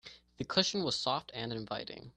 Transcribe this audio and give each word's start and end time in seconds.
The 0.37 0.45
cushion 0.45 0.81
was 0.83 0.95
soft 0.99 1.29
and 1.35 1.53
inviting. 1.53 2.09